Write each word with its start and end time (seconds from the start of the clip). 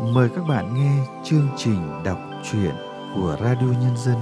mời 0.00 0.28
các 0.36 0.44
bạn 0.44 0.74
nghe 0.74 1.06
chương 1.24 1.48
trình 1.56 2.02
đọc 2.04 2.18
truyện 2.50 2.74
của 3.14 3.36
Radio 3.40 3.66
Nhân 3.66 3.96
dân. 3.96 4.16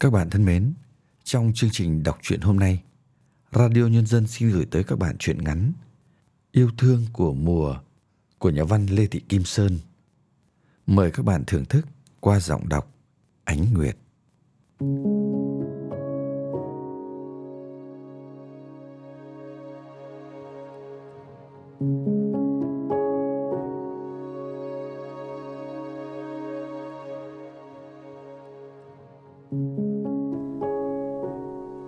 Các 0.00 0.12
bạn 0.12 0.30
thân 0.30 0.44
mến, 0.44 0.74
trong 1.24 1.52
chương 1.54 1.70
trình 1.72 2.02
đọc 2.02 2.18
truyện 2.22 2.40
hôm 2.40 2.56
nay, 2.56 2.82
Radio 3.52 3.86
Nhân 3.86 4.06
dân 4.06 4.26
xin 4.26 4.50
gửi 4.50 4.66
tới 4.70 4.84
các 4.84 4.98
bạn 4.98 5.16
truyện 5.18 5.44
ngắn 5.44 5.72
Yêu 6.52 6.70
thương 6.78 7.06
của 7.12 7.34
mùa 7.34 7.76
của 8.38 8.50
nhà 8.50 8.64
văn 8.64 8.86
Lê 8.86 9.06
Thị 9.06 9.20
Kim 9.28 9.44
Sơn. 9.44 9.78
Mời 10.86 11.10
các 11.10 11.24
bạn 11.24 11.44
thưởng 11.46 11.64
thức 11.64 11.86
qua 12.20 12.40
giọng 12.40 12.68
đọc 12.68 12.94
Ánh 13.44 13.74
Nguyệt. 13.74 13.96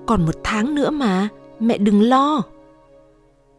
Còn 0.07 0.27
một 0.27 0.35
tháng 0.45 0.75
nữa 0.75 0.91
mà, 0.91 1.29
mẹ 1.61 1.79
đừng 1.79 2.03
lo. 2.03 2.43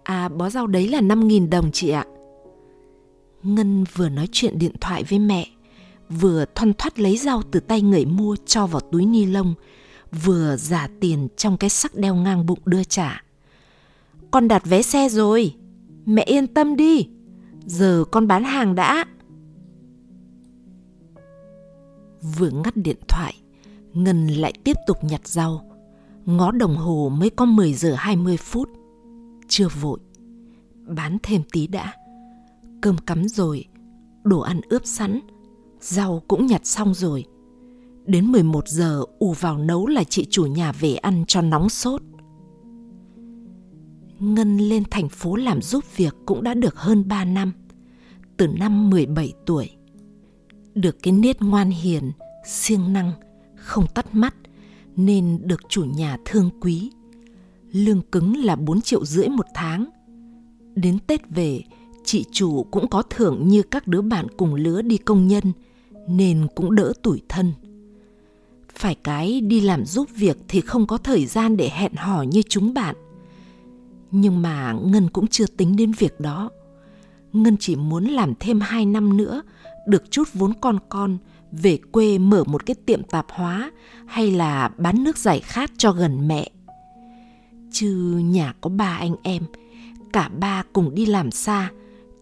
À, 0.03 0.29
bó 0.29 0.49
rau 0.49 0.67
đấy 0.67 0.87
là 0.87 1.01
5.000 1.01 1.49
đồng 1.49 1.71
chị 1.71 1.89
ạ. 1.89 2.05
Ngân 3.43 3.83
vừa 3.95 4.09
nói 4.09 4.27
chuyện 4.31 4.59
điện 4.59 4.71
thoại 4.81 5.03
với 5.03 5.19
mẹ, 5.19 5.47
vừa 6.09 6.45
thoăn 6.55 6.73
thoắt 6.73 6.99
lấy 6.99 7.17
rau 7.17 7.41
từ 7.51 7.59
tay 7.59 7.81
người 7.81 8.05
mua 8.05 8.35
cho 8.45 8.67
vào 8.67 8.81
túi 8.91 9.05
ni 9.05 9.25
lông, 9.25 9.53
vừa 10.23 10.55
giả 10.55 10.87
tiền 10.99 11.27
trong 11.37 11.57
cái 11.57 11.69
sắc 11.69 11.95
đeo 11.95 12.15
ngang 12.15 12.45
bụng 12.45 12.59
đưa 12.65 12.83
trả. 12.83 13.23
Con 14.31 14.47
đặt 14.47 14.65
vé 14.65 14.81
xe 14.81 15.09
rồi, 15.09 15.53
mẹ 16.07 16.23
yên 16.23 16.47
tâm 16.47 16.75
đi, 16.75 17.09
giờ 17.65 18.03
con 18.11 18.27
bán 18.27 18.43
hàng 18.43 18.75
đã. 18.75 19.05
Vừa 22.37 22.49
ngắt 22.49 22.77
điện 22.77 22.97
thoại, 23.07 23.33
Ngân 23.93 24.27
lại 24.27 24.53
tiếp 24.63 24.77
tục 24.87 24.97
nhặt 25.03 25.27
rau. 25.27 25.61
Ngó 26.25 26.51
đồng 26.51 26.75
hồ 26.75 27.09
mới 27.09 27.29
có 27.29 27.45
10 27.45 27.73
giờ 27.73 27.95
20 27.97 28.37
phút. 28.37 28.69
Chưa 29.47 29.67
vội. 29.81 29.99
Bán 30.85 31.17
thêm 31.23 31.41
tí 31.51 31.67
đã. 31.67 31.93
Cơm 32.81 32.97
cắm 32.97 33.27
rồi, 33.27 33.65
đồ 34.23 34.39
ăn 34.39 34.61
ướp 34.69 34.81
sẵn, 34.85 35.19
rau 35.79 36.21
cũng 36.27 36.45
nhặt 36.45 36.61
xong 36.63 36.93
rồi. 36.93 37.25
Đến 38.05 38.31
11 38.31 38.67
giờ 38.67 39.03
ù 39.19 39.33
vào 39.33 39.57
nấu 39.57 39.87
là 39.87 40.03
chị 40.03 40.27
chủ 40.29 40.45
nhà 40.45 40.71
về 40.71 40.95
ăn 40.95 41.23
cho 41.27 41.41
nóng 41.41 41.69
sốt. 41.69 42.01
Ngân 44.19 44.57
lên 44.57 44.83
thành 44.91 45.09
phố 45.09 45.35
làm 45.35 45.61
giúp 45.61 45.83
việc 45.95 46.15
cũng 46.25 46.43
đã 46.43 46.53
được 46.53 46.75
hơn 46.75 47.07
3 47.07 47.25
năm, 47.25 47.53
từ 48.37 48.47
năm 48.47 48.89
17 48.89 49.33
tuổi. 49.45 49.69
Được 50.75 50.97
cái 51.03 51.13
nết 51.13 51.41
ngoan 51.41 51.69
hiền, 51.69 52.11
siêng 52.45 52.93
năng, 52.93 53.11
không 53.55 53.85
tắt 53.93 54.15
mắt 54.15 54.35
nên 54.95 55.39
được 55.43 55.61
chủ 55.69 55.83
nhà 55.83 56.17
thương 56.25 56.49
quý. 56.61 56.91
Lương 57.71 58.01
cứng 58.01 58.37
là 58.37 58.55
4 58.55 58.81
triệu 58.81 59.05
rưỡi 59.05 59.27
một 59.27 59.45
tháng. 59.53 59.85
Đến 60.75 60.99
Tết 61.07 61.21
về, 61.29 61.61
chị 62.05 62.25
chủ 62.31 62.63
cũng 62.63 62.87
có 62.87 63.03
thưởng 63.09 63.47
như 63.47 63.63
các 63.63 63.87
đứa 63.87 64.01
bạn 64.01 64.27
cùng 64.37 64.55
lứa 64.55 64.81
đi 64.81 64.97
công 64.97 65.27
nhân 65.27 65.43
nên 66.07 66.47
cũng 66.55 66.75
đỡ 66.75 66.93
tủi 67.03 67.21
thân. 67.29 67.53
Phải 68.75 68.95
cái 68.95 69.41
đi 69.41 69.61
làm 69.61 69.85
giúp 69.85 70.09
việc 70.15 70.37
thì 70.47 70.61
không 70.61 70.87
có 70.87 70.97
thời 70.97 71.25
gian 71.25 71.57
để 71.57 71.69
hẹn 71.69 71.93
hò 71.95 72.21
như 72.21 72.41
chúng 72.49 72.73
bạn. 72.73 72.95
Nhưng 74.11 74.41
mà 74.41 74.73
Ngân 74.83 75.09
cũng 75.09 75.27
chưa 75.27 75.47
tính 75.47 75.75
đến 75.75 75.91
việc 75.91 76.19
đó. 76.19 76.49
Ngân 77.33 77.57
chỉ 77.59 77.75
muốn 77.75 78.05
làm 78.05 78.33
thêm 78.39 78.59
2 78.59 78.85
năm 78.85 79.17
nữa, 79.17 79.41
được 79.87 80.11
chút 80.11 80.27
vốn 80.33 80.53
con 80.61 80.79
con, 80.89 81.17
về 81.51 81.77
quê 81.91 82.17
mở 82.17 82.43
một 82.43 82.65
cái 82.65 82.75
tiệm 82.85 83.03
tạp 83.03 83.25
hóa 83.29 83.71
hay 84.05 84.31
là 84.31 84.69
bán 84.77 85.03
nước 85.03 85.17
giải 85.17 85.39
khát 85.39 85.71
cho 85.77 85.91
gần 85.91 86.27
mẹ. 86.27 86.51
Chứ 87.71 88.21
nhà 88.25 88.53
có 88.61 88.69
ba 88.69 88.97
anh 88.97 89.15
em, 89.23 89.43
cả 90.13 90.29
ba 90.29 90.63
cùng 90.73 90.95
đi 90.95 91.05
làm 91.05 91.31
xa, 91.31 91.71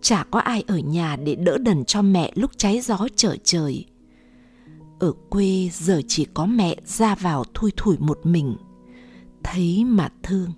chả 0.01 0.23
có 0.23 0.39
ai 0.39 0.63
ở 0.67 0.77
nhà 0.77 1.15
để 1.15 1.35
đỡ 1.35 1.57
đần 1.57 1.85
cho 1.85 2.01
mẹ 2.01 2.31
lúc 2.35 2.51
cháy 2.57 2.81
gió 2.81 3.07
trở 3.15 3.35
trời. 3.43 3.85
Ở 4.99 5.13
quê 5.29 5.69
giờ 5.73 6.01
chỉ 6.07 6.25
có 6.33 6.45
mẹ 6.45 6.75
ra 6.85 7.15
vào 7.15 7.43
thui 7.53 7.71
thủi 7.77 7.97
một 7.99 8.19
mình, 8.23 8.55
thấy 9.43 9.83
mà 9.85 10.09
thương. 10.23 10.51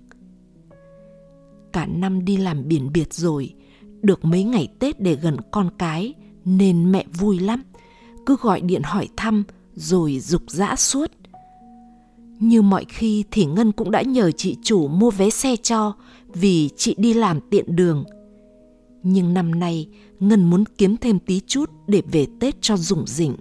Cả 1.78 1.86
năm 1.86 2.24
đi 2.24 2.36
làm 2.36 2.68
biển 2.68 2.92
biệt 2.92 3.14
rồi, 3.14 3.54
được 4.02 4.24
mấy 4.24 4.44
ngày 4.44 4.68
Tết 4.78 5.00
để 5.00 5.14
gần 5.14 5.36
con 5.50 5.70
cái 5.78 6.14
nên 6.44 6.92
mẹ 6.92 7.04
vui 7.18 7.38
lắm 7.38 7.62
cứ 8.26 8.36
gọi 8.40 8.60
điện 8.60 8.82
hỏi 8.84 9.08
thăm 9.16 9.44
rồi 9.74 10.20
dục 10.20 10.42
dã 10.48 10.76
suốt. 10.76 11.10
Như 12.40 12.62
mọi 12.62 12.84
khi 12.88 13.24
thì 13.30 13.44
Ngân 13.44 13.72
cũng 13.72 13.90
đã 13.90 14.02
nhờ 14.02 14.30
chị 14.30 14.56
chủ 14.62 14.88
mua 14.88 15.10
vé 15.10 15.30
xe 15.30 15.56
cho 15.56 15.92
vì 16.34 16.68
chị 16.76 16.94
đi 16.98 17.14
làm 17.14 17.40
tiện 17.50 17.76
đường. 17.76 18.04
Nhưng 19.02 19.34
năm 19.34 19.58
nay 19.58 19.88
Ngân 20.20 20.50
muốn 20.50 20.64
kiếm 20.78 20.96
thêm 20.96 21.18
tí 21.18 21.40
chút 21.46 21.70
để 21.86 22.02
về 22.12 22.26
Tết 22.40 22.62
cho 22.62 22.76
rủng 22.76 23.06
rỉnh. 23.06 23.36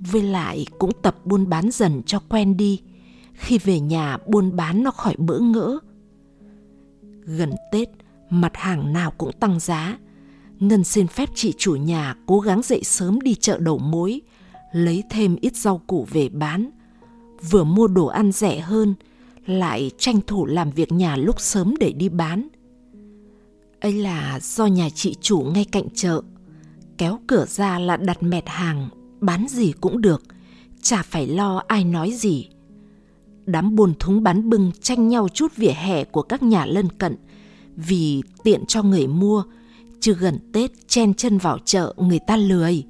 Với 0.00 0.22
lại 0.22 0.66
cũng 0.78 0.92
tập 1.02 1.16
buôn 1.24 1.48
bán 1.48 1.70
dần 1.70 2.02
cho 2.06 2.18
quen 2.28 2.56
đi. 2.56 2.80
Khi 3.34 3.58
về 3.58 3.80
nhà 3.80 4.18
buôn 4.26 4.56
bán 4.56 4.82
nó 4.82 4.90
khỏi 4.90 5.14
bỡ 5.18 5.38
ngỡ. 5.38 5.78
Gần 7.24 7.50
Tết, 7.72 7.88
mặt 8.30 8.52
hàng 8.54 8.92
nào 8.92 9.10
cũng 9.10 9.32
tăng 9.32 9.60
giá 9.60 9.96
Ngân 10.60 10.84
xin 10.84 11.06
phép 11.06 11.28
chị 11.34 11.54
chủ 11.58 11.74
nhà 11.74 12.16
cố 12.26 12.40
gắng 12.40 12.62
dậy 12.62 12.84
sớm 12.84 13.20
đi 13.20 13.34
chợ 13.34 13.58
đầu 13.58 13.78
mối, 13.78 14.20
lấy 14.72 15.02
thêm 15.10 15.36
ít 15.40 15.56
rau 15.56 15.78
củ 15.86 16.06
về 16.10 16.28
bán. 16.28 16.70
Vừa 17.50 17.64
mua 17.64 17.86
đồ 17.86 18.06
ăn 18.06 18.32
rẻ 18.32 18.60
hơn, 18.60 18.94
lại 19.46 19.90
tranh 19.98 20.20
thủ 20.26 20.46
làm 20.46 20.70
việc 20.70 20.92
nhà 20.92 21.16
lúc 21.16 21.40
sớm 21.40 21.74
để 21.80 21.92
đi 21.92 22.08
bán. 22.08 22.48
ấy 23.80 23.92
là 23.92 24.38
do 24.42 24.66
nhà 24.66 24.88
chị 24.94 25.16
chủ 25.20 25.38
ngay 25.40 25.64
cạnh 25.72 25.90
chợ, 25.94 26.22
kéo 26.98 27.18
cửa 27.26 27.46
ra 27.48 27.78
là 27.78 27.96
đặt 27.96 28.22
mẹt 28.22 28.44
hàng, 28.46 28.88
bán 29.20 29.46
gì 29.48 29.72
cũng 29.80 30.00
được, 30.00 30.22
chả 30.82 31.02
phải 31.02 31.26
lo 31.26 31.62
ai 31.66 31.84
nói 31.84 32.12
gì. 32.12 32.48
Đám 33.46 33.74
buồn 33.74 33.92
thúng 34.00 34.22
bán 34.22 34.50
bưng 34.50 34.70
tranh 34.80 35.08
nhau 35.08 35.28
chút 35.28 35.56
vỉa 35.56 35.72
hè 35.72 36.04
của 36.04 36.22
các 36.22 36.42
nhà 36.42 36.66
lân 36.66 36.88
cận 36.98 37.16
vì 37.76 38.22
tiện 38.42 38.66
cho 38.66 38.82
người 38.82 39.06
mua 39.06 39.44
chứ 40.00 40.14
gần 40.20 40.38
Tết 40.52 40.88
chen 40.88 41.14
chân 41.14 41.38
vào 41.38 41.58
chợ 41.64 41.94
người 41.96 42.18
ta 42.26 42.36
lười. 42.36 42.84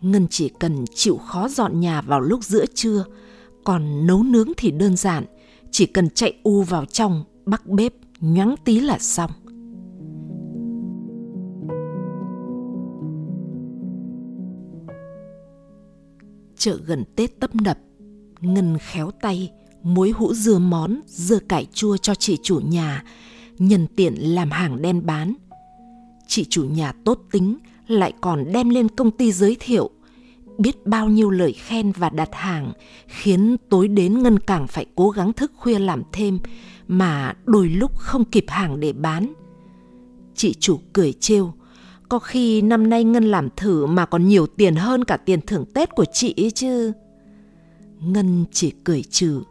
Ngân 0.00 0.26
chỉ 0.30 0.48
cần 0.48 0.84
chịu 0.94 1.16
khó 1.16 1.48
dọn 1.48 1.80
nhà 1.80 2.00
vào 2.00 2.20
lúc 2.20 2.44
giữa 2.44 2.66
trưa, 2.74 3.04
còn 3.64 4.06
nấu 4.06 4.22
nướng 4.22 4.52
thì 4.56 4.70
đơn 4.70 4.96
giản, 4.96 5.24
chỉ 5.70 5.86
cần 5.86 6.10
chạy 6.10 6.38
u 6.42 6.62
vào 6.62 6.84
trong, 6.84 7.24
bắt 7.46 7.66
bếp, 7.66 7.94
nhoáng 8.20 8.54
tí 8.64 8.80
là 8.80 8.98
xong. 8.98 9.30
Chợ 16.56 16.78
gần 16.86 17.04
Tết 17.16 17.40
tấp 17.40 17.54
nập, 17.54 17.78
Ngân 18.42 18.78
khéo 18.78 19.10
tay, 19.10 19.50
muối 19.82 20.10
hũ 20.10 20.34
dưa 20.34 20.58
món, 20.58 21.00
dưa 21.06 21.38
cải 21.38 21.66
chua 21.72 21.96
cho 21.96 22.14
chị 22.14 22.38
chủ 22.42 22.60
nhà, 22.60 23.04
nhân 23.58 23.86
tiện 23.96 24.14
làm 24.14 24.50
hàng 24.50 24.82
đem 24.82 25.06
bán– 25.06 25.34
chị 26.32 26.46
chủ 26.50 26.64
nhà 26.64 26.92
tốt 27.04 27.18
tính 27.32 27.58
lại 27.86 28.12
còn 28.20 28.52
đem 28.52 28.68
lên 28.68 28.88
công 28.88 29.10
ty 29.10 29.32
giới 29.32 29.56
thiệu. 29.60 29.90
Biết 30.58 30.86
bao 30.86 31.08
nhiêu 31.08 31.30
lời 31.30 31.52
khen 31.52 31.92
và 31.92 32.10
đặt 32.10 32.28
hàng 32.32 32.72
khiến 33.06 33.56
tối 33.68 33.88
đến 33.88 34.22
ngân 34.22 34.38
càng 34.38 34.66
phải 34.66 34.86
cố 34.94 35.10
gắng 35.10 35.32
thức 35.32 35.52
khuya 35.56 35.78
làm 35.78 36.02
thêm 36.12 36.38
mà 36.88 37.34
đôi 37.44 37.68
lúc 37.68 37.98
không 37.98 38.24
kịp 38.24 38.44
hàng 38.48 38.80
để 38.80 38.92
bán. 38.92 39.32
Chị 40.34 40.54
chủ 40.60 40.80
cười 40.92 41.12
trêu 41.12 41.52
có 42.08 42.18
khi 42.18 42.62
năm 42.62 42.90
nay 42.90 43.04
ngân 43.04 43.24
làm 43.24 43.48
thử 43.56 43.86
mà 43.86 44.06
còn 44.06 44.28
nhiều 44.28 44.46
tiền 44.46 44.74
hơn 44.74 45.04
cả 45.04 45.16
tiền 45.16 45.40
thưởng 45.46 45.64
tết 45.74 45.90
của 45.90 46.04
chị 46.12 46.34
ấy 46.36 46.50
chứ 46.50 46.92
ngân 48.04 48.44
chỉ 48.52 48.72
cười 48.84 49.02
trừ. 49.02 49.42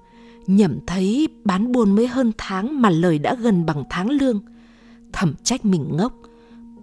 Nhẩm 0.48 0.80
thấy 0.88 1.27
bán 1.44 1.71
buôn 1.71 1.95
mới 1.95 2.07
hơn 2.07 2.31
tháng 2.38 2.81
mà 2.81 2.89
lời 2.89 3.19
đã 3.19 3.36
gần 3.36 3.65
bằng 3.65 3.83
tháng 3.89 4.09
lương. 4.09 4.42
Thầm 5.13 5.33
trách 5.44 5.65
mình 5.65 5.98
ngốc. 5.98 6.13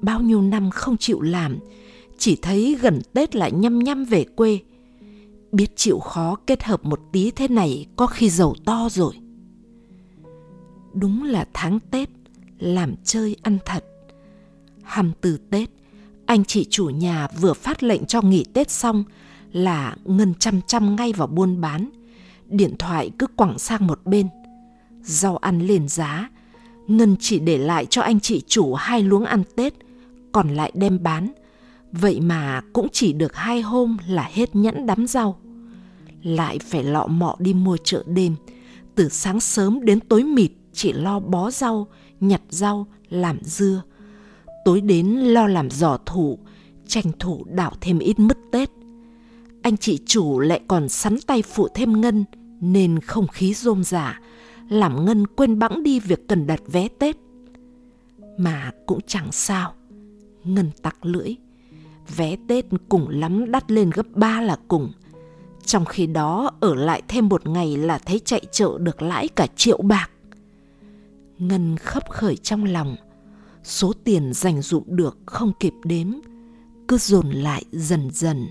Bao 0.00 0.20
nhiêu 0.20 0.42
năm 0.42 0.70
không 0.70 0.96
chịu 0.96 1.20
làm, 1.20 1.58
chỉ 2.18 2.36
thấy 2.36 2.76
gần 2.80 3.00
tết 3.12 3.36
lại 3.36 3.52
nhăm 3.52 3.78
nhăm 3.78 4.04
về 4.04 4.24
quê. 4.24 4.58
Biết 5.52 5.76
chịu 5.76 5.98
khó 5.98 6.36
kết 6.46 6.62
hợp 6.62 6.84
một 6.84 7.00
tí 7.12 7.30
thế 7.30 7.48
này 7.48 7.86
có 7.96 8.06
khi 8.06 8.30
giàu 8.30 8.54
to 8.64 8.88
rồi. 8.90 9.14
Đúng 10.94 11.24
là 11.24 11.46
tháng 11.52 11.80
tết, 11.90 12.08
làm 12.58 12.94
chơi 13.04 13.36
ăn 13.42 13.58
thật. 13.64 13.84
Hầm 14.82 15.12
từ 15.20 15.38
tết, 15.50 15.70
anh 16.26 16.44
chị 16.44 16.66
chủ 16.70 16.86
nhà 16.86 17.28
vừa 17.40 17.52
phát 17.52 17.82
lệnh 17.82 18.04
cho 18.04 18.22
nghỉ 18.22 18.44
tết 18.52 18.70
xong 18.70 19.04
là 19.52 19.96
ngân 20.04 20.34
chăm 20.34 20.60
chăm 20.66 20.96
ngay 20.96 21.12
vào 21.12 21.26
buôn 21.26 21.60
bán 21.60 21.90
điện 22.46 22.74
thoại 22.78 23.10
cứ 23.18 23.26
quẳng 23.26 23.58
sang 23.58 23.86
một 23.86 24.00
bên 24.04 24.28
rau 25.02 25.36
ăn 25.36 25.66
lên 25.66 25.88
giá 25.88 26.28
Ngân 26.88 27.16
chỉ 27.20 27.38
để 27.38 27.58
lại 27.58 27.86
cho 27.86 28.02
anh 28.02 28.20
chị 28.20 28.42
chủ 28.46 28.74
hai 28.74 29.02
luống 29.02 29.24
ăn 29.24 29.42
Tết, 29.56 29.74
còn 30.32 30.54
lại 30.54 30.72
đem 30.74 31.02
bán. 31.02 31.32
Vậy 31.92 32.20
mà 32.20 32.60
cũng 32.72 32.88
chỉ 32.92 33.12
được 33.12 33.36
hai 33.36 33.60
hôm 33.60 33.96
là 34.08 34.30
hết 34.32 34.56
nhẫn 34.56 34.86
đắm 34.86 35.06
rau. 35.06 35.38
Lại 36.22 36.58
phải 36.58 36.84
lọ 36.84 37.06
mọ 37.06 37.36
đi 37.38 37.54
mua 37.54 37.76
chợ 37.84 38.02
đêm, 38.06 38.34
từ 38.94 39.08
sáng 39.08 39.40
sớm 39.40 39.84
đến 39.84 40.00
tối 40.00 40.24
mịt 40.24 40.50
chỉ 40.72 40.92
lo 40.92 41.20
bó 41.20 41.50
rau, 41.50 41.86
nhặt 42.20 42.40
rau, 42.50 42.86
làm 43.08 43.38
dưa. 43.42 43.82
Tối 44.64 44.80
đến 44.80 45.06
lo 45.06 45.46
làm 45.46 45.70
giỏ 45.70 45.98
thủ, 46.06 46.38
tranh 46.86 47.12
thủ 47.18 47.44
đảo 47.48 47.72
thêm 47.80 47.98
ít 47.98 48.18
mứt 48.18 48.38
Tết. 48.52 48.70
Anh 49.62 49.76
chị 49.76 49.98
chủ 50.06 50.38
lại 50.38 50.60
còn 50.68 50.88
sắn 50.88 51.16
tay 51.26 51.42
phụ 51.42 51.68
thêm 51.74 52.00
Ngân 52.00 52.24
nên 52.60 53.00
không 53.00 53.26
khí 53.26 53.54
rôm 53.54 53.84
rả, 53.84 54.20
làm 54.68 55.04
Ngân 55.04 55.26
quên 55.26 55.58
bẵng 55.58 55.82
đi 55.82 56.00
việc 56.00 56.28
cần 56.28 56.46
đặt 56.46 56.60
vé 56.66 56.88
Tết. 56.88 57.16
Mà 58.38 58.70
cũng 58.86 59.00
chẳng 59.06 59.32
sao, 59.32 59.74
Ngân 60.44 60.70
tặc 60.82 61.06
lưỡi. 61.06 61.34
Vé 62.16 62.36
Tết 62.48 62.64
cùng 62.88 63.08
lắm 63.08 63.52
đắt 63.52 63.70
lên 63.70 63.90
gấp 63.90 64.06
ba 64.14 64.40
là 64.40 64.56
cùng. 64.68 64.92
Trong 65.64 65.84
khi 65.84 66.06
đó 66.06 66.50
ở 66.60 66.74
lại 66.74 67.02
thêm 67.08 67.28
một 67.28 67.46
ngày 67.46 67.76
là 67.76 67.98
thấy 67.98 68.20
chạy 68.24 68.42
chợ 68.52 68.78
được 68.78 69.02
lãi 69.02 69.28
cả 69.28 69.46
triệu 69.56 69.82
bạc. 69.82 70.10
Ngân 71.38 71.76
khấp 71.76 72.10
khởi 72.10 72.36
trong 72.36 72.64
lòng, 72.64 72.96
số 73.64 73.92
tiền 74.04 74.32
dành 74.32 74.62
dụm 74.62 74.82
được 74.86 75.18
không 75.26 75.52
kịp 75.60 75.74
đếm, 75.84 76.06
cứ 76.88 76.98
dồn 76.98 77.30
lại 77.30 77.64
dần 77.72 78.10
dần. 78.12 78.46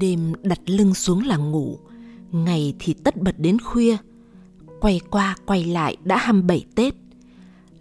Đêm 0.00 0.32
đặt 0.42 0.60
lưng 0.66 0.94
xuống 0.94 1.26
là 1.26 1.36
ngủ, 1.36 1.78
ngày 2.32 2.74
thì 2.78 2.94
tất 2.94 3.16
bật 3.16 3.38
đến 3.38 3.58
khuya. 3.58 3.96
Quay 4.80 5.00
qua 5.10 5.36
quay 5.46 5.64
lại 5.64 5.96
đã 6.04 6.16
hăm 6.16 6.46
bảy 6.46 6.64
Tết. 6.74 6.94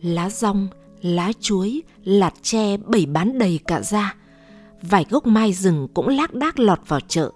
Lá 0.01 0.29
rong, 0.29 0.67
lá 1.01 1.31
chuối, 1.39 1.81
lạt 2.03 2.33
tre 2.41 2.77
bày 2.77 3.05
bán 3.05 3.37
đầy 3.37 3.59
cả 3.67 3.81
ra. 3.81 4.15
Vài 4.81 5.05
gốc 5.09 5.27
mai 5.27 5.53
rừng 5.53 5.87
cũng 5.93 6.07
lác 6.07 6.33
đác 6.33 6.59
lọt 6.59 6.79
vào 6.87 6.99
chợ. 6.99 7.31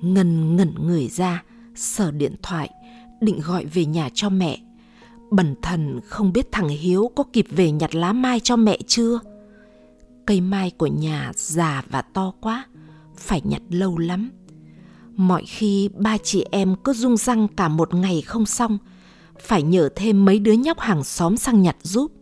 Ngần 0.00 0.56
ngẩn 0.56 0.74
người 0.86 1.08
ra, 1.08 1.42
sở 1.74 2.10
điện 2.10 2.34
thoại, 2.42 2.70
định 3.20 3.40
gọi 3.40 3.64
về 3.64 3.84
nhà 3.84 4.08
cho 4.14 4.28
mẹ. 4.28 4.58
Bần 5.30 5.54
thần 5.62 6.00
không 6.06 6.32
biết 6.32 6.52
thằng 6.52 6.68
Hiếu 6.68 7.10
có 7.16 7.24
kịp 7.32 7.46
về 7.50 7.70
nhặt 7.70 7.94
lá 7.94 8.12
mai 8.12 8.40
cho 8.40 8.56
mẹ 8.56 8.78
chưa. 8.86 9.20
Cây 10.26 10.40
mai 10.40 10.70
của 10.70 10.86
nhà 10.86 11.32
già 11.36 11.82
và 11.90 12.02
to 12.02 12.32
quá, 12.40 12.66
phải 13.22 13.40
nhặt 13.44 13.62
lâu 13.70 13.98
lắm. 13.98 14.30
Mọi 15.16 15.44
khi 15.44 15.88
ba 15.94 16.18
chị 16.18 16.44
em 16.50 16.74
cứ 16.84 16.92
rung 16.92 17.16
răng 17.16 17.48
cả 17.48 17.68
một 17.68 17.94
ngày 17.94 18.22
không 18.22 18.46
xong, 18.46 18.78
phải 19.40 19.62
nhờ 19.62 19.88
thêm 19.96 20.24
mấy 20.24 20.38
đứa 20.38 20.52
nhóc 20.52 20.80
hàng 20.80 21.04
xóm 21.04 21.36
sang 21.36 21.62
nhặt 21.62 21.76
giúp. 21.82 22.12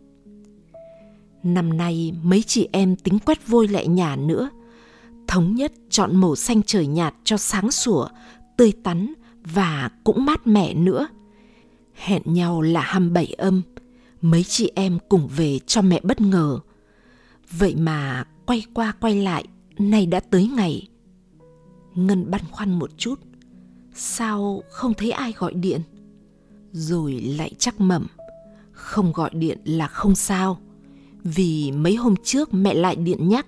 Năm 1.43 1.77
nay 1.77 2.13
mấy 2.23 2.43
chị 2.43 2.69
em 2.71 2.95
tính 2.95 3.19
quét 3.19 3.47
vôi 3.47 3.67
lại 3.67 3.87
nhà 3.87 4.15
nữa. 4.15 4.49
Thống 5.27 5.55
nhất 5.55 5.73
chọn 5.89 6.15
màu 6.15 6.35
xanh 6.35 6.61
trời 6.63 6.87
nhạt 6.87 7.15
cho 7.23 7.37
sáng 7.37 7.71
sủa, 7.71 8.07
tươi 8.57 8.73
tắn 8.83 9.13
và 9.43 9.89
cũng 10.03 10.25
mát 10.25 10.47
mẻ 10.47 10.73
nữa. 10.73 11.07
Hẹn 11.95 12.21
nhau 12.25 12.61
là 12.61 12.81
hăm 12.81 13.13
bảy 13.13 13.33
âm, 13.37 13.61
mấy 14.21 14.43
chị 14.43 14.71
em 14.75 14.97
cùng 15.09 15.27
về 15.27 15.59
cho 15.59 15.81
mẹ 15.81 15.99
bất 16.03 16.21
ngờ. 16.21 16.59
Vậy 17.51 17.75
mà 17.75 18.23
quay 18.45 18.63
qua 18.73 18.93
quay 18.99 19.15
lại, 19.15 19.45
nay 19.79 20.05
đã 20.05 20.19
tới 20.19 20.49
ngày. 20.55 20.87
Ngân 21.95 22.31
băn 22.31 22.41
khoăn 22.51 22.79
một 22.79 22.97
chút. 22.97 23.19
Sao 23.93 24.63
không 24.69 24.93
thấy 24.93 25.11
ai 25.11 25.33
gọi 25.37 25.53
điện? 25.53 25.81
Rồi 26.71 27.13
lại 27.13 27.51
chắc 27.57 27.81
mẩm. 27.81 28.07
Không 28.71 29.11
gọi 29.11 29.29
điện 29.33 29.59
là 29.65 29.87
không 29.87 30.15
sao. 30.15 30.57
Vì 31.23 31.71
mấy 31.71 31.95
hôm 31.95 32.15
trước 32.23 32.53
mẹ 32.53 32.73
lại 32.73 32.95
điện 32.95 33.29
nhắc. 33.29 33.47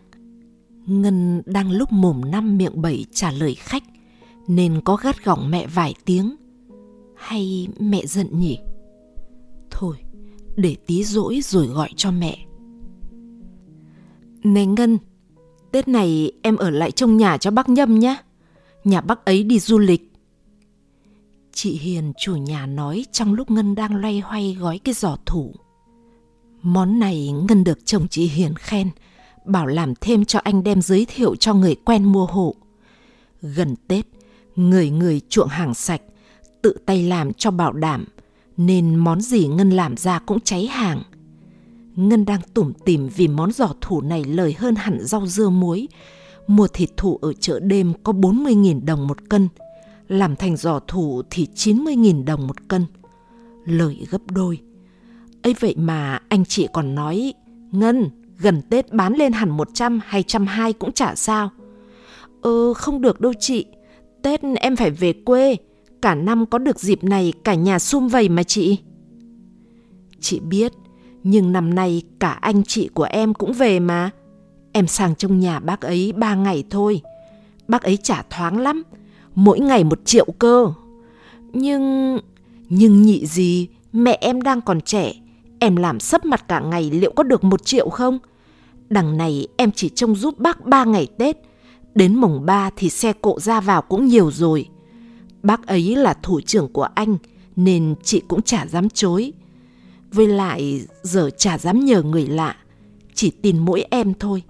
Ngân 0.85 1.41
đang 1.45 1.71
lúc 1.71 1.91
mồm 1.91 2.21
năm 2.31 2.57
miệng 2.57 2.81
bảy 2.81 3.05
trả 3.11 3.31
lời 3.31 3.55
khách. 3.55 3.83
Nên 4.47 4.81
có 4.81 4.95
gắt 4.95 5.25
gỏng 5.25 5.51
mẹ 5.51 5.67
vài 5.67 5.93
tiếng. 6.05 6.35
Hay 7.15 7.67
mẹ 7.79 8.05
giận 8.05 8.39
nhỉ? 8.39 8.59
Thôi, 9.71 9.97
để 10.55 10.75
tí 10.85 11.03
rỗi 11.03 11.39
rồi 11.43 11.67
gọi 11.67 11.89
cho 11.95 12.11
mẹ. 12.11 12.45
Này 14.43 14.65
Ngân, 14.65 14.97
Tết 15.71 15.87
này 15.87 16.31
em 16.41 16.57
ở 16.57 16.69
lại 16.69 16.91
trong 16.91 17.17
nhà 17.17 17.37
cho 17.37 17.51
bác 17.51 17.69
Nhâm 17.69 17.99
nhé 17.99 18.17
nhà 18.83 19.01
bác 19.01 19.25
ấy 19.25 19.43
đi 19.43 19.59
du 19.59 19.79
lịch. 19.79 20.11
Chị 21.53 21.77
Hiền 21.77 22.13
chủ 22.19 22.35
nhà 22.35 22.65
nói 22.65 23.05
trong 23.11 23.33
lúc 23.33 23.51
Ngân 23.51 23.75
đang 23.75 23.95
loay 23.95 24.19
hoay 24.19 24.57
gói 24.59 24.79
cái 24.79 24.93
giỏ 24.93 25.17
thủ. 25.25 25.53
Món 26.61 26.99
này 26.99 27.31
Ngân 27.31 27.63
được 27.63 27.79
chồng 27.85 28.07
chị 28.07 28.27
Hiền 28.27 28.53
khen, 28.55 28.89
bảo 29.45 29.65
làm 29.65 29.93
thêm 30.01 30.25
cho 30.25 30.39
anh 30.43 30.63
đem 30.63 30.81
giới 30.81 31.05
thiệu 31.09 31.35
cho 31.35 31.53
người 31.53 31.75
quen 31.75 32.03
mua 32.03 32.25
hộ. 32.25 32.55
Gần 33.41 33.75
Tết, 33.87 34.05
người 34.55 34.89
người 34.89 35.21
chuộng 35.29 35.47
hàng 35.47 35.73
sạch, 35.73 36.01
tự 36.61 36.77
tay 36.85 37.03
làm 37.03 37.33
cho 37.33 37.51
bảo 37.51 37.73
đảm, 37.73 38.05
nên 38.57 38.95
món 38.95 39.21
gì 39.21 39.47
Ngân 39.47 39.69
làm 39.69 39.97
ra 39.97 40.19
cũng 40.19 40.39
cháy 40.39 40.67
hàng. 40.67 41.01
Ngân 41.95 42.25
đang 42.25 42.41
tủm 42.53 42.73
tỉm 42.85 43.09
vì 43.15 43.27
món 43.27 43.51
giỏ 43.51 43.69
thủ 43.81 44.01
này 44.01 44.23
lời 44.23 44.55
hơn 44.57 44.75
hẳn 44.75 44.97
rau 45.01 45.27
dưa 45.27 45.49
muối, 45.49 45.87
mua 46.47 46.67
thịt 46.67 46.89
thủ 46.97 47.19
ở 47.21 47.33
chợ 47.33 47.59
đêm 47.59 47.93
có 48.03 48.13
40.000 48.13 48.85
đồng 48.85 49.07
một 49.07 49.29
cân, 49.29 49.47
làm 50.07 50.35
thành 50.35 50.57
giò 50.57 50.79
thủ 50.79 51.21
thì 51.29 51.47
90.000 51.55 52.25
đồng 52.25 52.47
một 52.47 52.67
cân. 52.67 52.85
Lời 53.65 54.07
gấp 54.09 54.21
đôi. 54.31 54.59
ấy 55.41 55.55
vậy 55.59 55.75
mà 55.77 56.19
anh 56.29 56.45
chị 56.45 56.67
còn 56.73 56.95
nói, 56.95 57.33
Ngân, 57.71 58.09
gần 58.39 58.61
Tết 58.69 58.93
bán 58.93 59.13
lên 59.13 59.31
hẳn 59.31 59.49
100 59.49 59.99
hay 60.05 60.23
trăm 60.23 60.47
hai 60.47 60.73
cũng 60.73 60.91
chả 60.91 61.15
sao. 61.15 61.49
Ờ, 62.41 62.73
không 62.73 63.01
được 63.01 63.21
đâu 63.21 63.33
chị. 63.39 63.65
Tết 64.21 64.41
em 64.55 64.75
phải 64.75 64.91
về 64.91 65.13
quê. 65.13 65.55
Cả 66.01 66.15
năm 66.15 66.45
có 66.45 66.57
được 66.57 66.79
dịp 66.79 67.03
này 67.03 67.33
cả 67.43 67.53
nhà 67.53 67.79
sum 67.79 68.07
vầy 68.07 68.29
mà 68.29 68.43
chị. 68.43 68.77
Chị 70.19 70.39
biết, 70.39 70.73
nhưng 71.23 71.51
năm 71.51 71.73
nay 71.73 72.01
cả 72.19 72.29
anh 72.31 72.63
chị 72.63 72.89
của 72.93 73.03
em 73.03 73.33
cũng 73.33 73.53
về 73.53 73.79
mà. 73.79 74.09
Em 74.73 74.87
sang 74.87 75.15
trong 75.15 75.39
nhà 75.39 75.59
bác 75.59 75.81
ấy 75.81 76.11
ba 76.11 76.35
ngày 76.35 76.63
thôi. 76.69 77.01
Bác 77.67 77.83
ấy 77.83 77.97
trả 77.97 78.23
thoáng 78.29 78.57
lắm, 78.57 78.83
mỗi 79.35 79.59
ngày 79.59 79.83
một 79.83 79.99
triệu 80.05 80.25
cơ. 80.39 80.73
Nhưng... 81.53 82.19
Nhưng 82.69 83.01
nhị 83.01 83.25
gì, 83.25 83.67
mẹ 83.93 84.17
em 84.21 84.41
đang 84.41 84.61
còn 84.61 84.81
trẻ, 84.81 85.13
em 85.59 85.75
làm 85.75 85.99
sấp 85.99 86.25
mặt 86.25 86.47
cả 86.47 86.59
ngày 86.59 86.91
liệu 86.91 87.11
có 87.15 87.23
được 87.23 87.43
một 87.43 87.65
triệu 87.65 87.89
không? 87.89 88.19
Đằng 88.89 89.17
này 89.17 89.47
em 89.57 89.71
chỉ 89.71 89.89
trông 89.89 90.15
giúp 90.15 90.39
bác 90.39 90.65
ba 90.65 90.83
ngày 90.85 91.07
Tết, 91.17 91.37
đến 91.95 92.15
mùng 92.15 92.45
ba 92.45 92.69
thì 92.75 92.89
xe 92.89 93.13
cộ 93.13 93.39
ra 93.39 93.61
vào 93.61 93.81
cũng 93.81 94.05
nhiều 94.05 94.31
rồi. 94.31 94.69
Bác 95.43 95.67
ấy 95.67 95.95
là 95.95 96.13
thủ 96.13 96.41
trưởng 96.41 96.73
của 96.73 96.87
anh, 96.95 97.17
nên 97.55 97.95
chị 98.03 98.21
cũng 98.27 98.41
chả 98.41 98.65
dám 98.67 98.89
chối. 98.89 99.33
Với 100.11 100.27
lại 100.27 100.81
giờ 101.03 101.29
chả 101.37 101.57
dám 101.57 101.85
nhờ 101.85 102.01
người 102.01 102.27
lạ, 102.27 102.55
chỉ 103.13 103.31
tin 103.41 103.57
mỗi 103.57 103.85
em 103.89 104.13
thôi. 104.13 104.43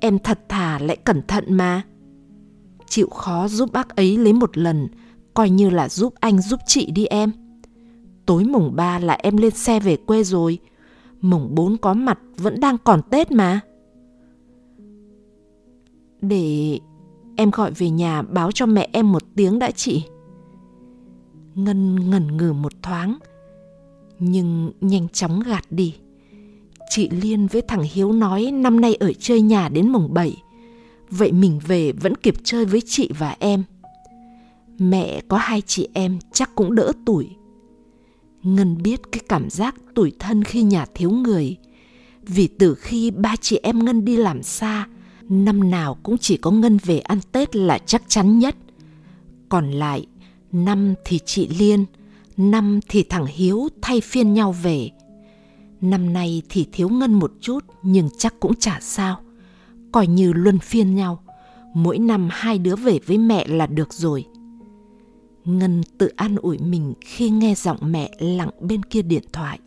Em 0.00 0.18
thật 0.18 0.48
thà 0.48 0.78
lại 0.78 0.96
cẩn 0.96 1.22
thận 1.28 1.44
mà. 1.48 1.82
Chịu 2.86 3.08
khó 3.08 3.48
giúp 3.48 3.72
bác 3.72 3.96
ấy 3.96 4.16
lấy 4.16 4.32
một 4.32 4.58
lần, 4.58 4.88
coi 5.34 5.50
như 5.50 5.70
là 5.70 5.88
giúp 5.88 6.14
anh 6.20 6.40
giúp 6.40 6.60
chị 6.66 6.90
đi 6.90 7.06
em. 7.06 7.30
Tối 8.26 8.44
mùng 8.44 8.76
3 8.76 8.98
là 8.98 9.14
em 9.14 9.36
lên 9.36 9.50
xe 9.50 9.80
về 9.80 9.96
quê 9.96 10.24
rồi. 10.24 10.58
Mùng 11.20 11.54
4 11.54 11.76
có 11.76 11.94
mặt 11.94 12.18
vẫn 12.36 12.60
đang 12.60 12.76
còn 12.84 13.02
Tết 13.10 13.32
mà. 13.32 13.60
Để 16.20 16.78
em 17.36 17.50
gọi 17.50 17.70
về 17.72 17.90
nhà 17.90 18.22
báo 18.22 18.52
cho 18.52 18.66
mẹ 18.66 18.88
em 18.92 19.12
một 19.12 19.22
tiếng 19.36 19.58
đã 19.58 19.70
chị. 19.70 20.04
Ngân 21.54 22.10
ngẩn 22.10 22.36
ngừ 22.36 22.52
một 22.52 22.72
thoáng, 22.82 23.18
nhưng 24.18 24.72
nhanh 24.80 25.08
chóng 25.08 25.40
gạt 25.40 25.64
đi. 25.70 25.94
Chị 26.90 27.08
Liên 27.08 27.46
với 27.46 27.62
thằng 27.62 27.82
Hiếu 27.82 28.12
nói 28.12 28.50
năm 28.52 28.80
nay 28.80 28.94
ở 28.94 29.12
chơi 29.12 29.40
nhà 29.40 29.68
đến 29.68 29.88
mùng 29.88 30.14
7. 30.14 30.36
Vậy 31.10 31.32
mình 31.32 31.60
về 31.66 31.92
vẫn 31.92 32.16
kịp 32.16 32.34
chơi 32.44 32.64
với 32.64 32.80
chị 32.86 33.10
và 33.18 33.36
em. 33.38 33.64
Mẹ 34.78 35.20
có 35.28 35.36
hai 35.36 35.62
chị 35.66 35.88
em 35.92 36.18
chắc 36.32 36.54
cũng 36.54 36.74
đỡ 36.74 36.92
tuổi. 37.06 37.28
Ngân 38.42 38.82
biết 38.82 39.00
cái 39.12 39.20
cảm 39.28 39.50
giác 39.50 39.74
tủi 39.94 40.12
thân 40.18 40.44
khi 40.44 40.62
nhà 40.62 40.86
thiếu 40.94 41.10
người. 41.10 41.56
Vì 42.22 42.46
từ 42.46 42.74
khi 42.74 43.10
ba 43.10 43.36
chị 43.36 43.60
em 43.62 43.84
Ngân 43.84 44.04
đi 44.04 44.16
làm 44.16 44.42
xa, 44.42 44.86
năm 45.28 45.70
nào 45.70 45.98
cũng 46.02 46.18
chỉ 46.18 46.36
có 46.36 46.50
Ngân 46.50 46.78
về 46.84 46.98
ăn 46.98 47.18
Tết 47.32 47.56
là 47.56 47.78
chắc 47.78 48.02
chắn 48.08 48.38
nhất. 48.38 48.56
Còn 49.48 49.70
lại, 49.70 50.06
năm 50.52 50.94
thì 51.04 51.18
chị 51.24 51.48
Liên, 51.58 51.84
năm 52.36 52.80
thì 52.88 53.02
thằng 53.02 53.26
Hiếu 53.26 53.68
thay 53.82 54.00
phiên 54.00 54.34
nhau 54.34 54.52
về 54.62 54.90
Năm 55.80 56.12
nay 56.12 56.42
thì 56.48 56.66
thiếu 56.72 56.88
ngân 56.88 57.14
một 57.14 57.32
chút 57.40 57.64
nhưng 57.82 58.08
chắc 58.18 58.34
cũng 58.40 58.54
chả 58.54 58.78
sao. 58.80 59.20
Coi 59.92 60.06
như 60.06 60.32
luân 60.32 60.58
phiên 60.58 60.94
nhau. 60.94 61.22
Mỗi 61.74 61.98
năm 61.98 62.28
hai 62.32 62.58
đứa 62.58 62.76
về 62.76 62.98
với 63.06 63.18
mẹ 63.18 63.46
là 63.48 63.66
được 63.66 63.92
rồi. 63.92 64.24
Ngân 65.44 65.82
tự 65.98 66.06
an 66.16 66.36
ủi 66.36 66.58
mình 66.58 66.94
khi 67.00 67.30
nghe 67.30 67.54
giọng 67.54 67.78
mẹ 67.80 68.10
lặng 68.18 68.50
bên 68.60 68.82
kia 68.82 69.02
điện 69.02 69.24
thoại. 69.32 69.58